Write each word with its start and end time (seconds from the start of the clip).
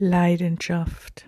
Leidenschaft. 0.00 1.24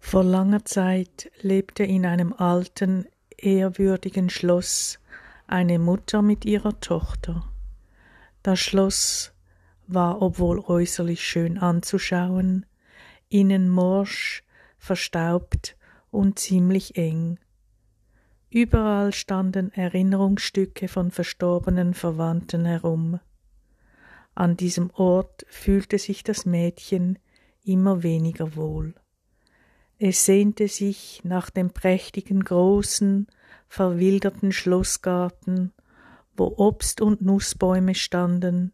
Vor 0.00 0.24
langer 0.24 0.64
Zeit 0.64 1.30
lebte 1.40 1.84
in 1.84 2.04
einem 2.04 2.32
alten, 2.32 3.06
ehrwürdigen 3.38 4.28
Schloss 4.28 4.98
eine 5.46 5.78
Mutter 5.78 6.20
mit 6.22 6.44
ihrer 6.44 6.80
Tochter. 6.80 7.44
Das 8.42 8.58
Schloss 8.58 9.32
war, 9.86 10.20
obwohl 10.20 10.58
äußerlich 10.58 11.24
schön 11.24 11.56
anzuschauen, 11.56 12.66
innen 13.28 13.68
morsch, 13.68 14.42
verstaubt 14.78 15.76
und 16.10 16.40
ziemlich 16.40 16.96
eng. 16.96 17.38
Überall 18.50 19.12
standen 19.12 19.72
Erinnerungsstücke 19.72 20.88
von 20.88 21.12
verstorbenen 21.12 21.94
Verwandten 21.94 22.64
herum. 22.64 23.20
An 24.40 24.56
diesem 24.56 24.88
Ort 24.94 25.44
fühlte 25.50 25.98
sich 25.98 26.24
das 26.24 26.46
Mädchen 26.46 27.18
immer 27.62 28.02
weniger 28.02 28.56
wohl. 28.56 28.94
Es 29.98 30.24
sehnte 30.24 30.66
sich 30.66 31.20
nach 31.24 31.50
dem 31.50 31.74
prächtigen, 31.74 32.42
großen, 32.42 33.26
verwilderten 33.68 34.52
Schlossgarten, 34.52 35.74
wo 36.38 36.54
Obst 36.56 37.02
und 37.02 37.20
Nussbäume 37.20 37.94
standen, 37.94 38.72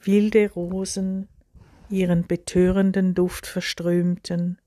wilde 0.00 0.52
Rosen 0.52 1.26
ihren 1.90 2.28
betörenden 2.28 3.14
Duft 3.14 3.48
verströmten, 3.48 4.60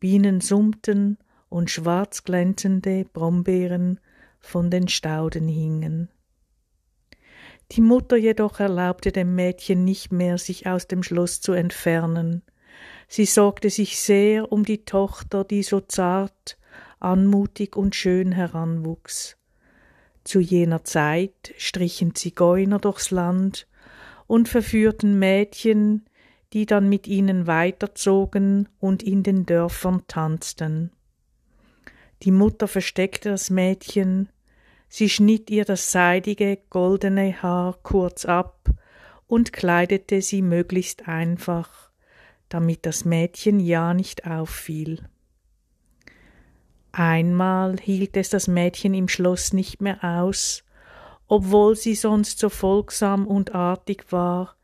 Bienen 0.00 0.40
summten 0.40 1.16
und 1.48 1.70
schwarz 1.70 2.24
glänzende 2.24 3.04
Brombeeren 3.04 4.00
von 4.40 4.68
den 4.68 4.88
Stauden 4.88 5.46
hingen. 5.46 6.08
Die 7.72 7.80
Mutter 7.80 8.16
jedoch 8.16 8.58
erlaubte 8.58 9.12
dem 9.12 9.34
Mädchen 9.34 9.84
nicht 9.84 10.12
mehr, 10.12 10.38
sich 10.38 10.66
aus 10.66 10.88
dem 10.88 11.02
Schloss 11.02 11.40
zu 11.40 11.52
entfernen. 11.52 12.42
Sie 13.06 13.26
sorgte 13.26 13.70
sich 13.70 14.00
sehr 14.00 14.50
um 14.50 14.64
die 14.64 14.84
Tochter, 14.84 15.44
die 15.44 15.62
so 15.62 15.80
zart, 15.80 16.58
anmutig 16.98 17.76
und 17.76 17.94
schön 17.94 18.32
heranwuchs. 18.32 19.36
Zu 20.24 20.40
jener 20.40 20.84
Zeit 20.84 21.54
strichen 21.56 22.14
Zigeuner 22.14 22.78
durchs 22.78 23.10
Land 23.10 23.66
und 24.26 24.48
verführten 24.48 25.18
Mädchen, 25.18 26.04
die 26.52 26.66
dann 26.66 26.88
mit 26.88 27.06
ihnen 27.06 27.46
weiterzogen 27.46 28.68
und 28.80 29.02
in 29.02 29.22
den 29.22 29.46
Dörfern 29.46 30.02
tanzten. 30.08 30.90
Die 32.22 32.32
Mutter 32.32 32.68
versteckte 32.68 33.30
das 33.30 33.50
Mädchen, 33.50 34.28
Sie 34.92 35.08
schnitt 35.08 35.50
ihr 35.50 35.64
das 35.64 35.92
seidige, 35.92 36.58
goldene 36.68 37.40
Haar 37.42 37.78
kurz 37.84 38.24
ab 38.24 38.68
und 39.28 39.52
kleidete 39.52 40.20
sie 40.20 40.42
möglichst 40.42 41.06
einfach, 41.06 41.90
damit 42.48 42.84
das 42.84 43.04
Mädchen 43.04 43.60
ja 43.60 43.94
nicht 43.94 44.26
auffiel. 44.26 45.08
Einmal 46.90 47.78
hielt 47.78 48.16
es 48.16 48.30
das 48.30 48.48
Mädchen 48.48 48.92
im 48.92 49.06
Schloss 49.06 49.52
nicht 49.52 49.80
mehr 49.80 50.02
aus, 50.02 50.64
obwohl 51.28 51.76
sie 51.76 51.94
sonst 51.94 52.40
so 52.40 52.48
folgsam 52.48 53.28
und 53.28 53.54
artig 53.54 54.10
war, 54.10 54.56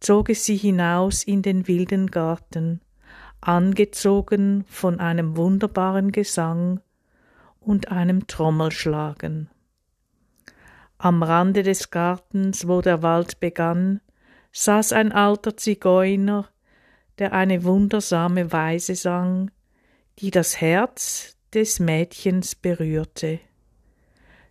zog 0.00 0.30
es 0.30 0.44
sie 0.44 0.56
hinaus 0.56 1.22
in 1.22 1.42
den 1.42 1.68
wilden 1.68 2.08
Garten, 2.08 2.80
angezogen 3.40 4.64
von 4.66 4.98
einem 4.98 5.36
wunderbaren 5.36 6.10
Gesang 6.10 6.80
und 7.60 7.92
einem 7.92 8.26
Trommelschlagen. 8.26 9.48
Am 11.02 11.22
Rande 11.22 11.62
des 11.62 11.90
Gartens, 11.90 12.68
wo 12.68 12.82
der 12.82 13.02
Wald 13.02 13.40
begann, 13.40 14.02
saß 14.52 14.92
ein 14.92 15.12
alter 15.12 15.56
Zigeuner, 15.56 16.50
der 17.18 17.32
eine 17.32 17.64
wundersame 17.64 18.52
Weise 18.52 18.94
sang, 18.94 19.50
die 20.18 20.30
das 20.30 20.60
Herz 20.60 21.38
des 21.54 21.80
Mädchens 21.80 22.54
berührte. 22.54 23.40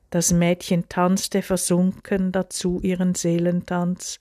Das 0.09 0.33
Mädchen 0.33 0.89
tanzte 0.89 1.43
versunken 1.43 2.31
dazu 2.31 2.79
ihren 2.81 3.13
Seelentanz, 3.13 4.19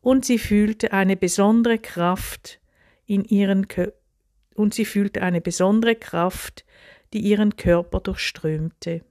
und 0.00 0.24
sie 0.24 0.38
fühlte 0.38 0.92
eine 0.92 1.16
besondere 1.16 1.78
Kraft 1.78 2.58
in 3.06 3.24
ihren 3.24 3.68
Kö 3.68 3.92
und 4.56 4.74
sie 4.74 4.84
fühlte 4.84 5.22
eine 5.22 5.40
besondere 5.40 5.94
Kraft, 5.94 6.64
die 7.12 7.20
ihren 7.20 7.54
Körper 7.54 8.00
durchströmte. 8.00 9.02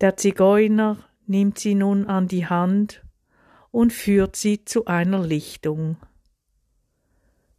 Der 0.00 0.16
Zigeuner 0.16 1.04
nimmt 1.26 1.58
sie 1.58 1.74
nun 1.74 2.06
an 2.06 2.28
die 2.28 2.46
Hand 2.46 3.04
und 3.70 3.92
führt 3.92 4.36
sie 4.36 4.64
zu 4.64 4.86
einer 4.86 5.24
Lichtung. 5.24 5.96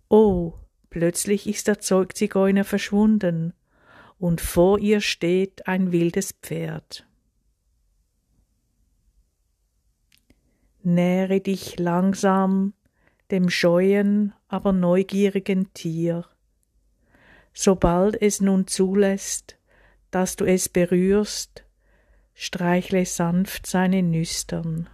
Oh, 0.08 0.54
plötzlich 0.90 1.48
ist 1.48 1.68
der 1.68 1.80
Zeugzigeuner 1.80 2.64
verschwunden, 2.64 3.54
und 4.18 4.40
vor 4.40 4.80
ihr 4.80 5.02
steht 5.02 5.68
ein 5.68 5.92
wildes 5.92 6.32
Pferd. 6.42 7.06
Nähere 10.84 11.42
dich 11.42 11.80
langsam 11.80 12.74
dem 13.32 13.50
scheuen, 13.50 14.34
aber 14.48 14.72
neugierigen 14.72 15.74
Tier. 15.74 16.26
Sobald 17.54 18.22
es 18.22 18.40
nun 18.40 18.68
zulässt, 18.68 19.58
dass 20.12 20.36
du 20.36 20.46
es 20.46 20.70
berührst, 20.70 21.65
streichle 22.36 23.06
sanft 23.06 23.66
seine 23.66 24.04
Nüstern. 24.04 24.90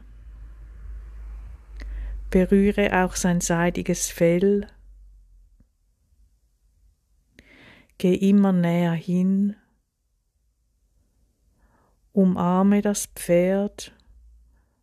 Berühre 2.29 3.03
auch 3.03 3.16
sein 3.16 3.41
seidiges 3.41 4.09
Fell. 4.09 4.68
Geh 7.97 8.13
immer 8.13 8.53
näher 8.53 8.94
hin. 8.94 9.57
Umarme 12.13 12.81
das 12.81 13.07
Pferd 13.07 13.94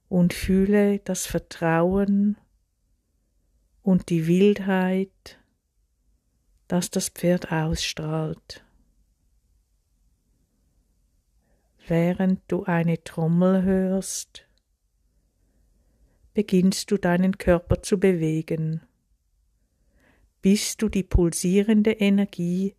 und 0.08 0.34
fühle 0.34 0.98
das 1.00 1.26
Vertrauen 1.26 2.36
und 3.82 4.10
die 4.10 4.26
Wildheit, 4.26 5.38
das 6.66 6.90
das 6.90 7.08
Pferd 7.08 7.50
ausstrahlt. 7.52 8.64
Während 11.88 12.42
du 12.48 12.64
eine 12.64 13.02
Trommel 13.02 13.62
hörst, 13.62 14.46
beginnst 16.34 16.90
du 16.90 16.98
deinen 16.98 17.38
Körper 17.38 17.82
zu 17.82 17.98
bewegen, 17.98 18.82
bis 20.42 20.76
du 20.76 20.90
die 20.90 21.02
pulsierende 21.02 21.92
Energie 21.92 22.74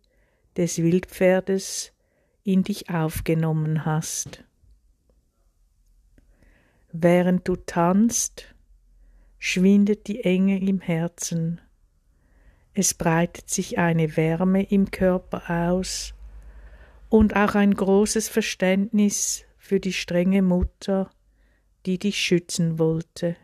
des 0.56 0.78
Wildpferdes 0.78 1.92
in 2.44 2.62
dich 2.62 2.88
aufgenommen 2.88 3.84
hast. 3.84 4.44
Während 6.92 7.48
du 7.48 7.56
tanzt, 7.56 8.54
schwindet 9.40 10.06
die 10.06 10.22
Enge 10.22 10.60
im 10.60 10.80
Herzen, 10.80 11.60
es 12.74 12.94
breitet 12.94 13.50
sich 13.50 13.76
eine 13.76 14.16
Wärme 14.16 14.62
im 14.62 14.92
Körper 14.92 15.50
aus, 15.50 16.14
und 17.10 17.36
auch 17.36 17.56
ein 17.56 17.74
großes 17.74 18.28
Verständnis 18.28 19.44
für 19.58 19.80
die 19.80 19.92
strenge 19.92 20.40
Mutter, 20.40 21.10
die 21.84 21.98
dich 21.98 22.16
schützen 22.18 22.78
wollte. 22.78 23.36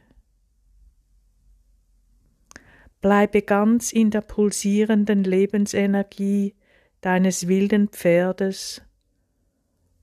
Bleibe 3.02 3.42
ganz 3.42 3.92
in 3.92 4.10
der 4.10 4.22
pulsierenden 4.22 5.24
Lebensenergie 5.24 6.54
deines 7.00 7.48
wilden 7.48 7.88
Pferdes 7.88 8.82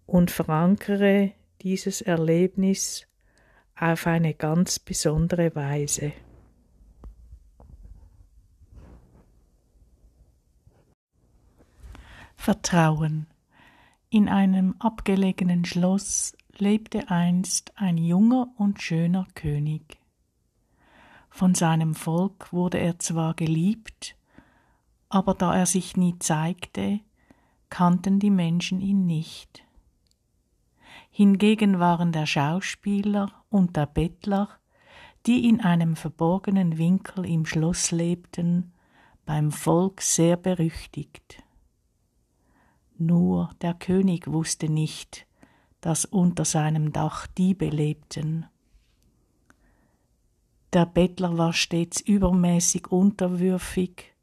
und 0.06 0.30
verankere 0.30 1.32
dieses 1.62 2.02
Erlebnis 2.02 3.08
auf 3.76 4.08
eine 4.08 4.34
ganz 4.34 4.78
besondere 4.78 5.56
Weise. 5.56 6.12
Vertrauen 12.36 13.33
in 14.14 14.30
einem 14.30 14.76
abgelegenen 14.78 15.66
Schloss 15.66 16.38
lebte 16.56 17.10
einst 17.10 17.74
ein 17.78 17.98
junger 17.98 18.48
und 18.58 18.80
schöner 18.80 19.26
König. 19.34 19.98
Von 21.32 21.56
seinem 21.56 21.96
Volk 21.96 22.54
wurde 22.54 22.78
er 22.78 23.00
zwar 23.00 23.34
geliebt, 23.34 24.16
aber 25.10 25.34
da 25.34 25.56
er 25.56 25.66
sich 25.66 25.98
nie 25.98 26.20
zeigte, 26.20 27.00
kannten 27.72 28.20
die 28.20 28.30
Menschen 28.30 28.82
ihn 28.82 29.08
nicht. 29.08 29.64
Hingegen 31.10 31.80
waren 31.80 32.12
der 32.12 32.28
Schauspieler 32.28 33.32
und 33.50 33.76
der 33.76 33.88
Bettler, 33.88 34.48
die 35.26 35.50
in 35.50 35.60
einem 35.60 35.96
verborgenen 35.96 36.78
Winkel 36.78 37.26
im 37.26 37.48
Schloss 37.48 37.90
lebten, 37.90 38.74
beim 39.26 39.52
Volk 39.52 40.02
sehr 40.02 40.38
berüchtigt. 40.38 41.42
Nur 43.06 43.50
der 43.62 43.74
König 43.74 44.32
wusste 44.32 44.70
nicht, 44.70 45.28
dass 45.82 46.06
unter 46.06 46.46
seinem 46.46 46.94
Dach 46.94 47.28
Diebe 47.28 47.68
lebten. 47.68 48.46
Der 50.72 50.86
Bettler 50.86 51.38
war 51.38 51.52
stets 51.52 52.00
übermäßig 52.00 52.88
unterwürfig, 52.88 54.14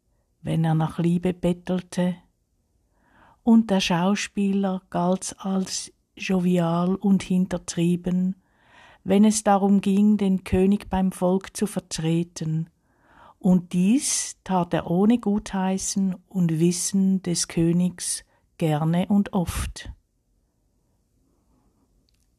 wenn 0.41 0.65
er 0.65 0.75
nach 0.75 0.99
Liebe 0.99 1.35
bettelte, 1.35 2.17
und 3.43 3.71
der 3.71 3.81
Schauspieler 3.81 4.81
galt 4.88 5.37
als 5.38 5.93
jovial 6.17 6.94
und 6.94 7.23
hintertrieben, 7.23 8.37
wenn 9.05 9.25
es 9.25 9.43
darum 9.43 9.82
ging, 9.82 10.17
den 10.17 10.43
König 10.43 10.88
beim 10.88 11.12
Volk 11.12 11.55
zu 11.55 11.67
vertreten, 11.67 12.71
und 13.38 13.75
dies 13.75 14.38
tat 14.43 14.73
er 14.73 14.91
ohne 14.91 15.19
Gutheißen 15.19 16.17
und 16.29 16.59
Wissen 16.61 17.23
des 17.23 17.47
Königs 17.47 18.25
gerne 18.60 19.06
und 19.06 19.32
oft. 19.32 19.90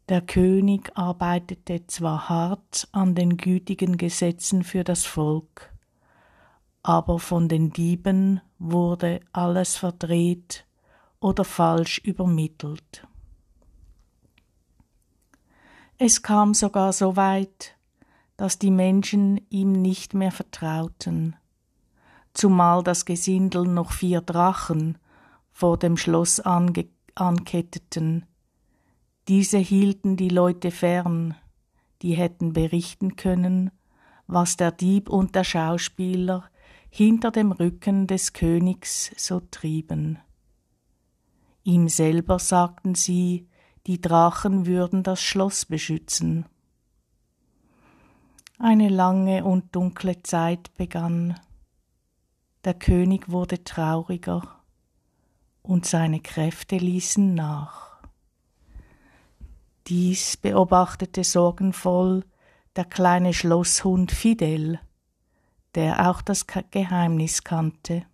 Der 0.08 0.22
König 0.22 0.92
arbeitete 0.96 1.88
zwar 1.88 2.30
hart 2.30 2.88
an 2.92 3.16
den 3.16 3.38
gütigen 3.38 3.98
Gesetzen 3.98 4.64
für 4.64 4.84
das 4.84 5.04
Volk, 5.04 5.74
aber 6.84 7.18
von 7.18 7.50
den 7.50 7.72
Dieben 7.72 8.40
wurde 8.60 9.22
alles 9.34 9.78
verdreht 9.78 10.68
oder 11.20 11.44
falsch 11.44 11.98
übermittelt. 11.98 13.08
Es 15.98 16.22
kam 16.22 16.54
sogar 16.54 16.94
so 16.94 17.16
weit, 17.16 17.76
dass 18.38 18.60
die 18.60 18.72
Menschen 18.72 19.42
ihm 19.50 19.72
nicht 19.72 20.14
mehr 20.14 20.32
vertrauten, 20.32 21.36
zumal 22.34 22.84
das 22.84 23.06
Gesindel 23.06 23.64
noch 23.64 23.92
vier 23.92 24.22
Drachen 24.22 25.00
vor 25.62 25.78
dem 25.78 25.96
Schloss 25.96 26.40
anketteten. 26.40 28.26
Diese 29.28 29.60
hielten 29.60 30.18
die 30.18 30.30
Leute 30.30 30.72
fern, 30.72 31.36
die 32.02 32.14
hätten 32.14 32.54
berichten 32.54 33.16
können, 33.16 33.70
was 34.26 34.58
der 34.58 34.72
Dieb 34.72 35.08
und 35.08 35.36
der 35.36 35.44
Schauspieler 35.44 36.46
hinter 36.90 37.30
dem 37.30 37.52
Rücken 37.52 38.08
des 38.08 38.34
Königs 38.34 39.12
so 39.18 39.40
trieben. 39.52 40.18
Ihm 41.62 41.90
selber 41.90 42.40
sagten 42.40 42.96
sie, 42.96 43.48
die 43.86 44.02
Drachen 44.02 44.66
würden 44.66 45.04
das 45.04 45.22
Schloss 45.22 45.68
beschützen. 45.68 46.48
Eine 48.58 48.90
lange 48.90 49.46
und 49.46 49.76
dunkle 49.76 50.24
Zeit 50.24 50.76
begann. 50.76 51.40
Der 52.64 52.74
König 52.74 53.30
wurde 53.30 53.64
trauriger 53.64 54.61
und 55.62 55.86
seine 55.86 56.20
Kräfte 56.20 56.78
ließen 56.78 57.34
nach. 57.34 58.02
Dies 59.88 60.38
beobachtete 60.38 61.24
sorgenvoll 61.24 62.24
der 62.76 62.86
kleine 62.86 63.34
Schlosshund 63.34 64.12
Fidel, 64.12 64.80
der 65.76 66.10
auch 66.10 66.22
das 66.22 66.46
Geheimnis 66.48 67.44
kannte. 67.44 68.06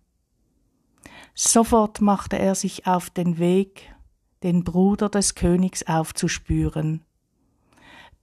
Sofort 1.34 2.00
machte 2.00 2.38
er 2.38 2.54
sich 2.54 2.86
auf 2.86 3.10
den 3.10 3.38
Weg, 3.38 3.94
den 4.42 4.64
Bruder 4.64 5.08
des 5.08 5.34
Königs 5.34 5.86
aufzuspüren. 5.86 7.04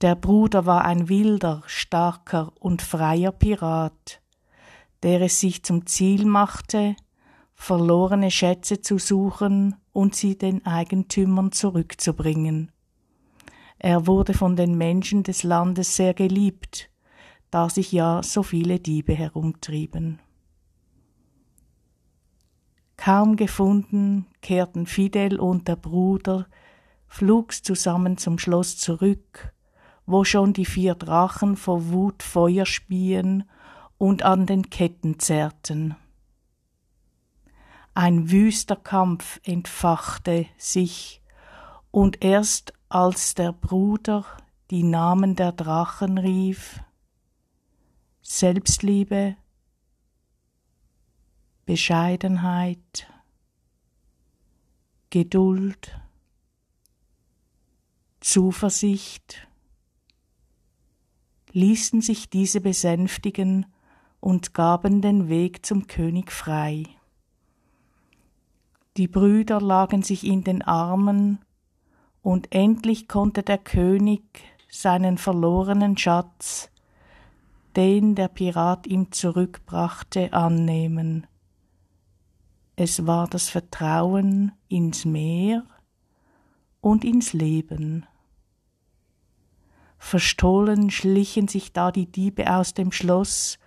Der 0.02 0.16
Bruder 0.16 0.66
war 0.66 0.84
ein 0.84 1.08
wilder, 1.08 1.64
starker 1.66 2.52
und 2.60 2.82
freier 2.82 3.32
Pirat, 3.32 4.22
der 5.04 5.22
es 5.22 5.40
sich 5.40 5.64
zum 5.64 5.86
Ziel 5.86 6.26
machte, 6.26 6.96
verlorene 7.56 8.30
Schätze 8.30 8.82
zu 8.82 9.00
suchen 9.00 9.76
und 9.92 10.16
sie 10.16 10.38
den 10.38 10.66
Eigentümern 10.66 11.52
zurückzubringen. 11.52 12.72
Er 13.80 14.08
wurde 14.08 14.34
von 14.34 14.56
den 14.56 14.78
Menschen 14.78 15.24
des 15.24 15.44
Landes 15.44 15.96
sehr 15.96 16.14
geliebt, 16.14 16.90
da 17.50 17.70
sich 17.70 17.92
ja 17.92 18.22
so 18.24 18.44
viele 18.44 18.80
Diebe 18.80 19.14
herumtrieben. 19.14 20.20
Kaum 22.98 23.36
gefunden, 23.36 24.28
kehrten 24.42 24.86
Fidel 24.86 25.40
und 25.40 25.68
der 25.68 25.76
Bruder 25.76 26.48
flugs 27.08 27.62
zusammen 27.62 28.18
zum 28.18 28.40
Schloss 28.40 28.78
zurück, 28.78 29.54
wo 30.06 30.24
schon 30.24 30.54
die 30.54 30.66
vier 30.66 30.96
Drachen 30.96 31.56
vor 31.56 31.90
Wut 31.90 32.24
Feuer 32.24 32.66
spien 32.66 33.44
und 33.98 34.24
an 34.24 34.46
den 34.46 34.70
Ketten 34.70 35.20
zerrten. 35.20 35.96
Ein 37.98 38.30
wüster 38.30 38.76
Kampf 38.76 39.40
entfachte 39.46 40.48
sich, 40.58 41.22
und 41.92 42.26
erst 42.26 42.74
als 42.90 43.36
der 43.36 43.54
Bruder 43.54 44.26
die 44.70 44.84
Namen 44.84 45.38
der 45.38 45.54
Drachen 45.54 46.18
rief, 46.18 46.82
Selbstliebe, 48.22 49.38
Bescheidenheit, 51.66 53.08
Geduld, 55.10 55.98
Zuversicht, 58.20 59.48
ließen 61.54 62.02
sich 62.02 62.30
diese 62.30 62.60
besänftigen 62.60 63.68
und 64.20 64.54
gaben 64.54 65.02
den 65.02 65.30
Weg 65.30 65.66
zum 65.66 65.88
König 65.88 66.34
frei. 66.34 66.95
Die 68.98 69.10
Brüder 69.10 69.60
lagen 69.60 70.04
sich 70.04 70.26
in 70.26 70.44
den 70.44 70.62
Armen, 70.62 71.40
und 72.22 72.56
endlich 72.56 73.08
konnte 73.08 73.44
der 73.44 73.58
König 73.58 74.24
seinen 74.70 75.18
verlorenen 75.18 75.98
Schatz, 75.98 76.72
den 77.76 78.16
der 78.16 78.30
Pirat 78.30 78.88
ihm 78.88 79.12
zurückbrachte, 79.12 80.32
annehmen. 80.32 81.28
Es 82.78 83.06
war 83.06 83.28
das 83.28 83.50
Vertrauen 83.50 84.54
ins 84.70 85.04
Meer 85.04 85.66
und 86.80 87.04
ins 87.04 87.34
Leben. 87.34 88.06
Verstohlen 89.98 90.90
schlichen 90.90 91.48
sich 91.48 91.74
da 91.74 91.92
die 91.92 92.10
Diebe 92.10 92.52
aus 92.54 92.74
dem 92.74 92.94
Schloss, 92.94 93.60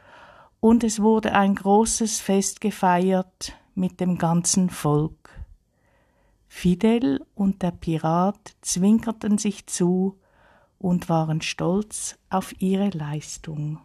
und 0.60 0.82
es 0.84 1.00
wurde 1.00 1.34
ein 1.34 1.54
großes 1.54 2.19
Fest 2.19 2.60
gefeiert 2.60 3.54
mit 3.78 4.00
dem 4.00 4.19
ganzen 4.19 4.70
Volk. 4.70 5.30
Fidel 6.48 7.25
und 7.34 7.62
der 7.62 7.70
Pirat 7.70 8.56
zwinkerten 8.60 9.38
sich 9.38 9.66
zu 9.66 10.19
und 10.78 11.08
waren 11.08 11.40
stolz 11.40 12.19
auf 12.30 12.60
ihre 12.60 12.90
Leistung. 12.90 13.80